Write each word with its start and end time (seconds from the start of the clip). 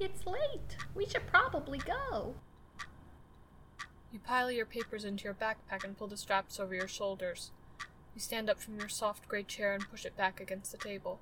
It's 0.00 0.26
late. 0.26 0.76
We 0.94 1.06
should 1.06 1.26
probably 1.26 1.78
go. 1.78 2.34
You 4.12 4.20
pile 4.20 4.50
your 4.50 4.66
papers 4.66 5.04
into 5.04 5.24
your 5.24 5.34
backpack 5.34 5.84
and 5.84 5.98
pull 5.98 6.06
the 6.06 6.16
straps 6.16 6.60
over 6.60 6.74
your 6.74 6.88
shoulders. 6.88 7.50
You 8.14 8.20
stand 8.20 8.48
up 8.48 8.60
from 8.60 8.78
your 8.78 8.88
soft 8.88 9.28
gray 9.28 9.42
chair 9.42 9.74
and 9.74 9.88
push 9.90 10.04
it 10.04 10.16
back 10.16 10.40
against 10.40 10.72
the 10.72 10.78
table. 10.78 11.20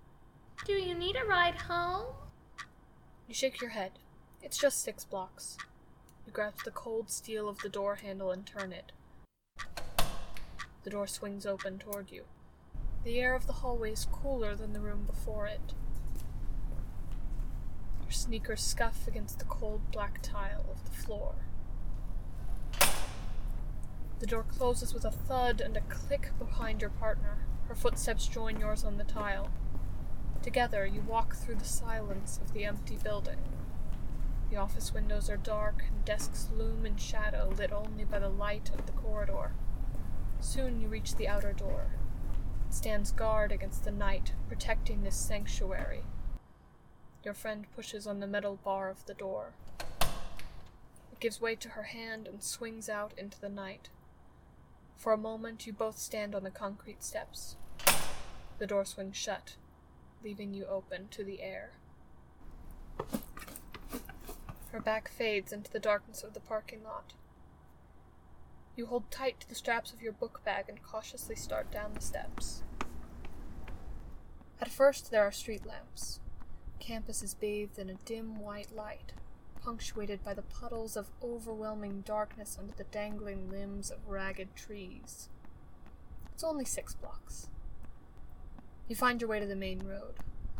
Do 0.64 0.74
you 0.74 0.94
need 0.94 1.16
a 1.16 1.24
ride 1.24 1.56
home? 1.62 2.06
You 3.26 3.34
shake 3.34 3.60
your 3.60 3.70
head. 3.70 3.92
It's 4.42 4.58
just 4.58 4.82
six 4.82 5.04
blocks. 5.04 5.56
You 6.26 6.32
grasp 6.32 6.64
the 6.64 6.70
cold 6.70 7.10
steel 7.10 7.48
of 7.48 7.58
the 7.58 7.68
door 7.68 7.96
handle 7.96 8.30
and 8.30 8.46
turn 8.46 8.72
it. 8.72 8.92
The 10.84 10.90
door 10.90 11.06
swings 11.06 11.46
open 11.46 11.78
toward 11.78 12.10
you. 12.10 12.24
The 13.04 13.18
air 13.18 13.34
of 13.34 13.46
the 13.46 13.54
hallway 13.54 13.92
is 13.92 14.06
cooler 14.10 14.54
than 14.54 14.72
the 14.72 14.80
room 14.80 15.04
before 15.06 15.46
it. 15.46 15.74
Sneakers 18.16 18.62
scuff 18.62 19.06
against 19.06 19.38
the 19.38 19.44
cold 19.44 19.82
black 19.92 20.20
tile 20.22 20.64
of 20.70 20.82
the 20.84 20.90
floor. 20.90 21.34
The 24.18 24.26
door 24.26 24.42
closes 24.42 24.94
with 24.94 25.04
a 25.04 25.10
thud 25.10 25.60
and 25.60 25.76
a 25.76 25.82
click 25.82 26.30
behind 26.38 26.80
your 26.80 26.90
partner. 26.90 27.36
Her 27.68 27.74
footsteps 27.74 28.26
join 28.26 28.58
yours 28.58 28.84
on 28.84 28.96
the 28.96 29.04
tile. 29.04 29.50
Together, 30.42 30.86
you 30.86 31.02
walk 31.02 31.36
through 31.36 31.56
the 31.56 31.66
silence 31.66 32.40
of 32.42 32.54
the 32.54 32.64
empty 32.64 32.96
building. 32.96 33.38
The 34.50 34.56
office 34.56 34.94
windows 34.94 35.28
are 35.28 35.36
dark, 35.36 35.84
and 35.86 36.04
desks 36.04 36.48
loom 36.56 36.86
in 36.86 36.96
shadow, 36.96 37.52
lit 37.56 37.70
only 37.70 38.04
by 38.04 38.18
the 38.18 38.30
light 38.30 38.70
of 38.70 38.86
the 38.86 38.92
corridor. 38.92 39.52
Soon 40.40 40.80
you 40.80 40.88
reach 40.88 41.16
the 41.16 41.28
outer 41.28 41.52
door. 41.52 41.88
It 42.66 42.74
stands 42.74 43.12
guard 43.12 43.52
against 43.52 43.84
the 43.84 43.92
night, 43.92 44.32
protecting 44.48 45.02
this 45.02 45.16
sanctuary. 45.16 46.02
Your 47.26 47.34
friend 47.34 47.66
pushes 47.74 48.06
on 48.06 48.20
the 48.20 48.26
metal 48.28 48.60
bar 48.62 48.88
of 48.88 49.04
the 49.06 49.12
door. 49.12 49.54
It 50.00 51.18
gives 51.18 51.40
way 51.40 51.56
to 51.56 51.70
her 51.70 51.82
hand 51.82 52.28
and 52.28 52.40
swings 52.40 52.88
out 52.88 53.14
into 53.18 53.40
the 53.40 53.48
night. 53.48 53.88
For 54.96 55.12
a 55.12 55.18
moment, 55.18 55.66
you 55.66 55.72
both 55.72 55.98
stand 55.98 56.36
on 56.36 56.44
the 56.44 56.52
concrete 56.52 57.02
steps. 57.02 57.56
The 58.58 58.66
door 58.68 58.84
swings 58.84 59.16
shut, 59.16 59.56
leaving 60.22 60.54
you 60.54 60.66
open 60.66 61.08
to 61.08 61.24
the 61.24 61.42
air. 61.42 61.72
Her 64.70 64.78
back 64.78 65.08
fades 65.08 65.52
into 65.52 65.72
the 65.72 65.80
darkness 65.80 66.22
of 66.22 66.32
the 66.32 66.38
parking 66.38 66.84
lot. 66.84 67.14
You 68.76 68.86
hold 68.86 69.10
tight 69.10 69.40
to 69.40 69.48
the 69.48 69.56
straps 69.56 69.92
of 69.92 70.00
your 70.00 70.12
book 70.12 70.42
bag 70.44 70.66
and 70.68 70.80
cautiously 70.80 71.34
start 71.34 71.72
down 71.72 71.94
the 71.94 72.00
steps. 72.00 72.62
At 74.60 74.70
first, 74.70 75.10
there 75.10 75.24
are 75.24 75.32
street 75.32 75.66
lamps. 75.66 76.20
Campus 76.78 77.22
is 77.22 77.34
bathed 77.34 77.78
in 77.78 77.90
a 77.90 77.94
dim 78.04 78.40
white 78.40 78.74
light, 78.74 79.12
punctuated 79.62 80.24
by 80.24 80.34
the 80.34 80.42
puddles 80.42 80.96
of 80.96 81.10
overwhelming 81.22 82.02
darkness 82.02 82.56
under 82.58 82.72
the 82.74 82.84
dangling 82.84 83.50
limbs 83.50 83.90
of 83.90 84.08
ragged 84.08 84.54
trees. 84.54 85.28
It's 86.32 86.44
only 86.44 86.64
six 86.64 86.94
blocks. 86.94 87.48
You 88.88 88.94
find 88.94 89.20
your 89.20 89.28
way 89.30 89.40
to 89.40 89.46
the 89.46 89.56
main 89.56 89.80
road. 89.80 90.14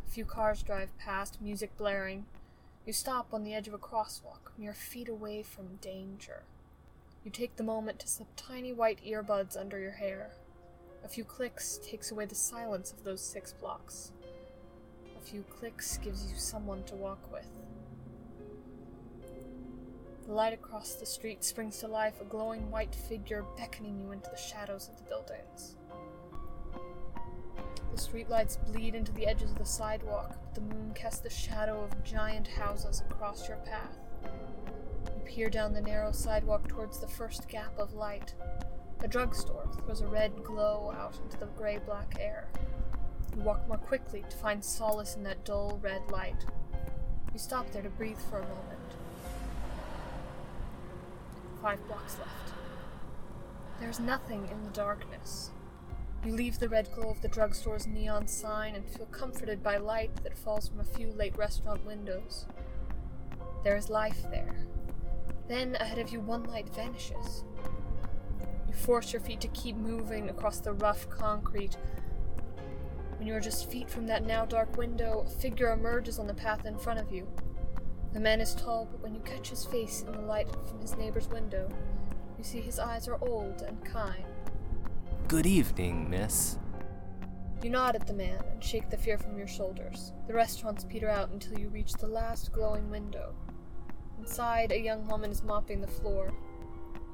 A 0.05 0.11
few 0.11 0.25
cars 0.25 0.63
drive 0.63 0.97
past, 0.99 1.41
music 1.41 1.77
blaring. 1.77 2.27
You 2.85 2.93
stop 2.93 3.33
on 3.33 3.45
the 3.45 3.55
edge 3.55 3.69
of 3.69 3.75
a 3.75 3.79
crosswalk, 3.79 4.53
mere 4.59 4.73
feet 4.73 5.09
away 5.09 5.43
from 5.43 5.77
danger. 5.81 6.43
You 7.25 7.31
take 7.31 7.57
the 7.57 7.63
moment 7.63 7.99
to 8.01 8.09
slip 8.09 8.29
tiny 8.37 8.73
white 8.73 9.01
earbuds 9.05 9.57
under 9.57 9.79
your 9.79 9.93
hair. 9.93 10.31
A 11.05 11.09
few 11.09 11.25
clicks 11.25 11.79
takes 11.85 12.11
away 12.11 12.25
the 12.25 12.35
silence 12.35 12.91
of 12.91 13.05
those 13.05 13.21
six 13.21 13.53
blocks. 13.53 14.13
Few 15.31 15.43
clicks 15.43 15.99
gives 15.99 16.31
you 16.31 16.39
someone 16.39 16.85
to 16.85 16.95
walk 16.95 17.33
with. 17.33 17.49
The 20.25 20.33
light 20.33 20.53
across 20.53 20.95
the 20.95 21.05
street 21.05 21.43
springs 21.43 21.79
to 21.79 21.89
life, 21.89 22.21
a 22.21 22.25
glowing 22.25 22.71
white 22.71 22.95
figure 22.95 23.45
beckoning 23.57 23.99
you 24.01 24.13
into 24.13 24.31
the 24.31 24.37
shadows 24.37 24.89
of 24.89 24.97
the 24.97 25.03
buildings. 25.03 25.75
The 27.93 28.01
streetlights 28.01 28.65
bleed 28.71 28.95
into 28.95 29.11
the 29.11 29.27
edges 29.27 29.51
of 29.51 29.59
the 29.59 29.65
sidewalk, 29.65 30.37
but 30.45 30.55
the 30.55 30.61
moon 30.61 30.93
casts 30.95 31.21
the 31.21 31.31
shadow 31.31 31.83
of 31.83 32.05
giant 32.05 32.47
houses 32.47 33.03
across 33.11 33.49
your 33.49 33.59
path. 33.59 33.99
You 35.07 35.23
peer 35.25 35.51
down 35.51 35.73
the 35.73 35.81
narrow 35.81 36.13
sidewalk 36.13 36.69
towards 36.69 37.01
the 37.01 37.09
first 37.09 37.49
gap 37.49 37.77
of 37.79 37.95
light. 37.95 38.35
A 39.01 39.09
drugstore 39.09 39.69
throws 39.75 40.03
a 40.03 40.07
red 40.07 40.45
glow 40.45 40.95
out 40.97 41.19
into 41.25 41.37
the 41.37 41.47
gray 41.47 41.79
black 41.79 42.17
air. 42.21 42.47
You 43.37 43.43
walk 43.43 43.69
more 43.69 43.77
quickly 43.77 44.25
to 44.31 44.37
find 44.39 44.65
solace 44.65 45.15
in 45.15 45.23
that 45.25 45.45
dull 45.45 45.79
red 45.83 46.11
light. 46.11 46.47
You 47.33 47.39
stop 47.39 47.71
there 47.71 47.83
to 47.83 47.91
breathe 47.91 48.19
for 48.31 48.39
a 48.39 48.43
moment. 48.43 48.97
Five 51.61 51.87
blocks 51.87 52.19
left. 52.19 52.55
There's 53.79 54.01
nothing 54.01 54.49
in 54.51 54.65
the 54.65 54.71
darkness. 54.71 55.51
You 56.25 56.33
leave 56.33 56.59
the 56.59 56.69
red 56.69 56.89
glow 56.95 57.11
of 57.11 57.21
the 57.21 57.29
drugstore's 57.29 57.87
neon 57.87 58.27
sign 58.27 58.75
and 58.75 58.89
feel 58.89 59.07
comforted 59.07 59.63
by 59.63 59.77
light 59.77 60.25
that 60.25 60.39
falls 60.39 60.69
from 60.69 60.81
a 60.81 60.85
few 60.85 61.13
late 61.13 61.37
restaurant 61.37 61.85
windows. 61.85 62.47
There 63.65 63.77
is 63.77 63.91
life 63.91 64.23
there. 64.31 64.57
Then, 65.47 65.77
ahead 65.77 65.99
of 65.99 66.11
you, 66.11 66.21
one 66.21 66.45
light 66.45 66.75
vanishes. 66.75 67.45
You 68.67 68.75
force 68.75 69.13
your 69.13 69.21
feet 69.21 69.43
to 69.43 69.49
keep 69.49 69.77
moving 69.77 70.31
across 70.31 70.59
the 70.61 70.73
rough 70.73 71.09
concrete. 71.11 71.77
When 73.19 73.27
you 73.27 73.35
are 73.35 73.41
just 73.41 73.71
feet 73.71 73.89
from 73.89 74.07
that 74.09 74.27
now 74.27 74.45
dark 74.45 74.77
window, 74.77 75.25
a 75.27 75.31
figure 75.31 75.73
emerges 75.73 76.19
on 76.19 76.27
the 76.27 76.35
path 76.35 76.67
in 76.67 76.79
front 76.79 77.01
of 77.01 77.11
you. 77.11 77.27
The 78.13 78.21
man 78.21 78.41
is 78.41 78.55
tall, 78.55 78.89
but 78.91 79.03
when 79.03 79.15
you 79.15 79.21
catch 79.21 79.51
his 79.51 79.65
face 79.65 80.03
in 80.03 80.13
the 80.13 80.21
light 80.21 80.49
from 80.69 80.81
his 80.81 80.97
neighbor's 80.97 81.29
window, 81.29 81.69
you 82.37 82.45
see 82.45 82.61
his 82.61 82.79
eyes 82.79 83.09
are 83.09 83.19
old 83.23 83.63
and 83.63 83.83
kind. 83.85 84.25
Good 85.29 85.47
evening, 85.47 86.11
miss. 86.11 86.59
You 87.63 87.71
nod 87.71 87.97
at 87.97 88.07
the 88.07 88.13
man 88.13 88.45
and 88.51 88.63
shake 88.63 88.91
the 88.91 88.99
fear 88.99 89.17
from 89.17 89.39
your 89.39 89.49
shoulders. 89.49 90.13
The 90.27 90.35
restaurants 90.35 90.85
peter 90.85 91.09
out 91.09 91.31
until 91.31 91.59
you 91.59 91.71
reach 91.71 91.95
the 91.95 92.07
last 92.07 92.53
glowing 92.53 92.91
window. 92.91 93.35
Inside, 94.19 94.73
a 94.73 94.81
young 94.81 95.07
woman 95.09 95.31
is 95.31 95.43
mopping 95.43 95.81
the 95.81 95.87
floor. 95.87 96.33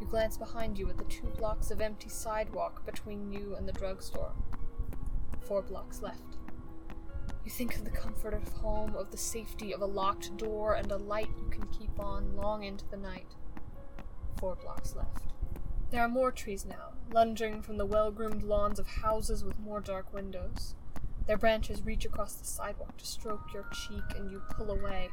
You 0.00 0.06
glance 0.08 0.36
behind 0.36 0.78
you 0.78 0.90
at 0.90 0.98
the 0.98 1.04
two 1.04 1.28
blocks 1.38 1.70
of 1.70 1.80
empty 1.80 2.08
sidewalk 2.08 2.84
between 2.84 3.32
you 3.32 3.54
and 3.56 3.68
the 3.68 3.72
drugstore. 3.72 4.32
Four 5.52 5.60
blocks 5.60 6.00
left. 6.00 6.38
You 7.44 7.50
think 7.50 7.76
of 7.76 7.84
the 7.84 7.90
comfort 7.90 8.32
of 8.32 8.48
home, 8.54 8.96
of 8.96 9.10
the 9.10 9.18
safety 9.18 9.74
of 9.74 9.82
a 9.82 9.86
locked 9.86 10.34
door 10.38 10.76
and 10.76 10.90
a 10.90 10.96
light 10.96 11.28
you 11.38 11.46
can 11.50 11.66
keep 11.66 12.00
on 12.00 12.34
long 12.34 12.64
into 12.64 12.88
the 12.88 12.96
night. 12.96 13.26
Four 14.40 14.56
blocks 14.56 14.96
left. 14.96 15.34
There 15.90 16.00
are 16.00 16.08
more 16.08 16.32
trees 16.32 16.64
now, 16.64 16.94
lunging 17.12 17.60
from 17.60 17.76
the 17.76 17.84
well 17.84 18.10
groomed 18.10 18.42
lawns 18.42 18.78
of 18.78 18.86
houses 18.86 19.44
with 19.44 19.58
more 19.58 19.82
dark 19.82 20.10
windows. 20.14 20.74
Their 21.26 21.36
branches 21.36 21.84
reach 21.84 22.06
across 22.06 22.36
the 22.36 22.46
sidewalk 22.46 22.96
to 22.96 23.06
stroke 23.06 23.52
your 23.52 23.66
cheek, 23.74 24.16
and 24.16 24.30
you 24.30 24.40
pull 24.56 24.70
away. 24.70 25.10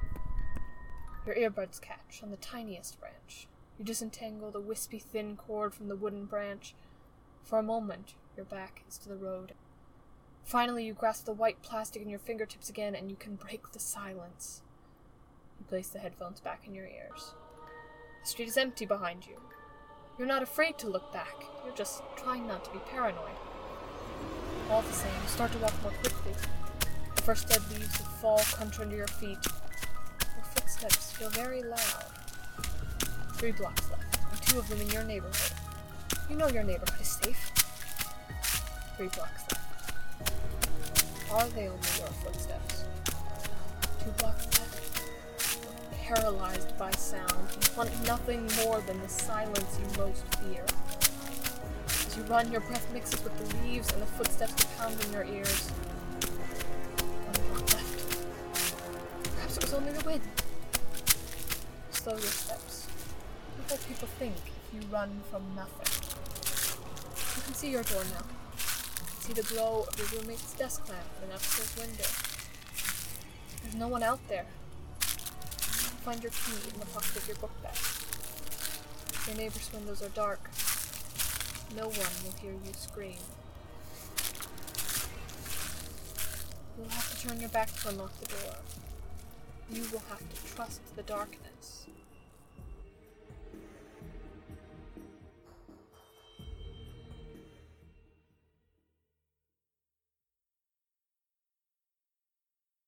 Your 1.26 1.36
earbuds 1.36 1.82
catch 1.82 2.22
on 2.24 2.32
the 2.32 2.38
tiniest 2.38 2.98
branch. 2.98 3.50
You 3.78 3.84
disentangle 3.84 4.52
the 4.52 4.62
wispy 4.62 5.00
thin 5.00 5.36
cord 5.36 5.74
from 5.74 5.90
the 5.90 5.98
wooden 5.98 6.24
branch. 6.24 6.76
For 7.44 7.60
a 7.60 7.62
moment, 7.62 8.14
your 8.38 8.46
back 8.46 8.84
is 8.88 8.98
to 9.00 9.10
the 9.10 9.18
road. 9.18 9.52
Finally, 10.44 10.86
you 10.86 10.94
grasp 10.94 11.26
the 11.26 11.34
white 11.34 11.62
plastic 11.62 12.02
in 12.02 12.10
your 12.10 12.20
fingertips 12.20 12.70
again, 12.70 12.96
and 12.96 13.10
you 13.10 13.16
can 13.16 13.36
break 13.36 13.72
the 13.72 13.80
silence. 13.80 14.62
You 15.60 15.66
place 15.66 15.90
the 15.90 16.00
headphones 16.00 16.40
back 16.40 16.64
in 16.66 16.74
your 16.74 16.88
ears. 16.88 17.34
The 18.24 18.30
street 18.30 18.48
is 18.48 18.58
empty 18.58 18.86
behind 18.86 19.28
you. 19.28 19.40
You're 20.18 20.28
not 20.28 20.44
afraid 20.44 20.78
to 20.80 20.90
look 20.90 21.14
back. 21.14 21.46
You're 21.64 21.76
just 21.76 22.02
trying 22.18 22.48
not 22.48 22.66
to 22.66 22.72
be 22.72 22.80
paranoid. 22.90 23.38
All 24.70 24.82
the 24.82 24.94
same, 24.94 25.12
you 25.22 25.30
start 25.30 25.52
to 25.54 25.58
walk 25.60 25.74
more 25.82 25.94
quickly. 26.02 26.34
The 27.16 27.22
first 27.22 27.48
dead 27.48 27.62
leaves 27.72 28.00
of 28.00 28.08
fall 28.20 28.40
crunch 28.40 28.80
under 28.80 28.96
your 28.96 29.08
feet. 29.08 29.38
Your 30.36 30.46
footsteps 30.56 31.12
feel 31.14 31.30
very 31.30 31.64
loud. 31.64 32.06
Three 33.36 33.52
blocks 33.52 33.90
left, 33.90 34.20
and 34.32 34.42
two 34.42 34.60
of 34.60 34.68
them 34.68 34.82
in 34.82 34.90
your 34.90 35.04
neighborhood. 35.04 35.54
You 36.30 36.36
know 36.36 36.48
your 36.50 36.64
neighborhood 36.64 37.00
is 37.02 37.08
safe. 37.24 37.52
Three 38.98 39.08
blocks 39.08 39.44
left. 39.52 39.59
Are 41.32 41.48
they 41.50 41.68
only 41.68 41.90
your 42.00 42.08
footsteps? 42.08 42.86
Two 44.04 44.10
blocks 44.18 44.48
left. 44.58 45.04
Paralyzed 46.02 46.76
by 46.80 46.90
sound, 46.90 47.30
you 47.62 47.78
want 47.78 48.08
nothing 48.08 48.50
more 48.66 48.82
than 48.82 49.00
the 49.00 49.08
silence 49.08 49.78
you 49.80 50.04
most 50.04 50.24
fear. 50.38 50.66
As 51.86 52.18
you 52.18 52.24
run, 52.24 52.52
your 52.52 52.62
breath 52.62 52.92
mixes 52.92 53.24
with 53.24 53.38
the 53.38 53.58
leaves 53.58 53.94
and 53.94 54.02
the 54.02 54.08
footsteps 54.08 54.54
that 54.54 54.78
pound 54.80 55.00
in 55.06 55.14
your 55.14 55.24
ears. 55.24 55.70
One 57.28 57.48
block 57.50 57.74
left. 57.74 58.18
Perhaps 59.36 59.58
it 59.58 59.64
was 59.66 59.74
only 59.76 59.92
the 59.92 60.04
wind. 60.06 60.22
Slow 61.92 62.14
your 62.14 62.22
steps. 62.22 62.88
What 63.68 63.70
will 63.70 63.86
people 63.88 64.08
think 64.18 64.34
if 64.36 64.74
you 64.74 64.82
run 64.92 65.12
from 65.30 65.44
nothing? 65.56 65.86
You 67.38 67.44
can 67.44 67.54
see 67.54 67.70
your 67.70 67.84
door 67.84 68.04
now 68.16 68.26
see 69.30 69.42
the 69.42 69.54
glow 69.54 69.86
of 69.88 70.00
your 70.00 70.22
roommate's 70.22 70.54
desk 70.54 70.88
lamp 70.90 71.06
in 71.22 71.30
an 71.30 71.36
upstairs 71.36 71.76
window. 71.78 72.10
There's 73.62 73.76
no 73.76 73.88
one 73.88 74.02
out 74.02 74.20
there. 74.28 74.46
find 76.04 76.24
your 76.24 76.32
key 76.32 76.70
in 76.74 76.80
the 76.80 76.86
pocket 76.88 77.16
of 77.16 77.28
your 77.28 77.38
book 77.38 77.52
bag. 77.62 77.76
Your 79.28 79.38
neighbor's 79.38 79.70
windows 79.74 80.02
are 80.02 80.10
dark. 80.10 80.40
No 81.76 81.90
one 81.90 82.12
will 82.24 82.34
hear 82.42 82.54
you 82.54 82.74
scream. 82.74 83.18
You'll 86.78 86.90
have 86.90 87.20
to 87.20 87.28
turn 87.28 87.40
your 87.40 87.50
back 87.50 87.72
to 87.82 87.90
unlock 87.90 88.20
the 88.20 88.28
door. 88.28 88.56
You 89.72 89.84
will 89.92 90.04
have 90.10 90.28
to 90.28 90.56
trust 90.56 90.82
the 90.96 91.04
darkness. 91.04 91.86